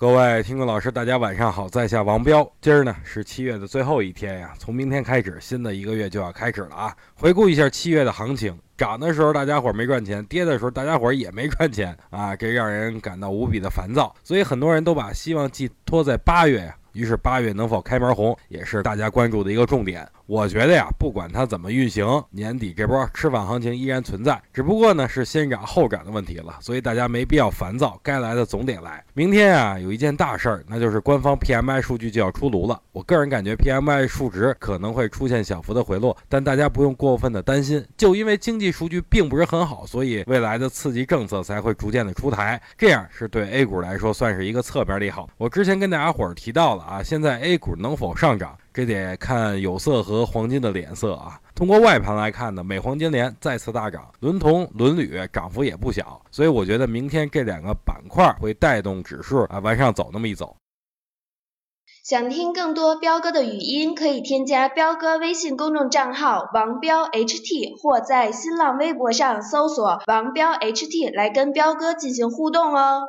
[0.00, 2.48] 各位听众老师，大家晚上好，在下王彪。
[2.60, 6.96] 今儿呢是七月的最后一天呀，从明天开始，新的一个月就要开始了啊。
[7.16, 8.56] 回顾一下七月的行情。
[8.76, 14.14] 涨的时候大家伙没赚钱，跌的时候大家伙也没赚钱啊，这让人感到无比的烦躁。
[14.22, 16.77] 所以很多人都把希望寄托在八月呀。
[16.98, 20.04] 于是八月能否开门红，也是大家关注的一个重点。
[20.26, 26.56] 我觉得呀，不管它怎么运行，年底这波吃饭行情依然存在，只不过呢是先涨后涨的问题了。
[26.60, 29.02] 所以大家没必要烦躁，该来的总得来。
[29.14, 32.82] 明天啊，有一件大事儿，那就是官方 PMI 数据就要出炉了。
[32.90, 45.28] 我个人感觉 PMI 数值可能会出现小幅的回落，但大家不用过分的担心，就因为经济数据并不是很好，所以未来的刺激政策才会逐渐的出台，这样是对 A 股来说算是一个侧面利好。
[45.38, 48.56] 我之前跟大家伙儿提到了啊，现在 A 股能否上涨？
[48.72, 51.38] 这得看有色和黄金的脸色啊。
[51.54, 60.56] 通过外盘来看呢，美黄金连再次大涨，伦铜、伦铝涨幅也不小，所以我觉得明天这两个板块会带动指数啊往上走那么一走。
[62.04, 73.02] 想听更多彪哥的语音，可以添加彪哥微信公众账号王彪 HT，或在新浪微博上搜索王彪 HT 来跟彪哥进行互动哦。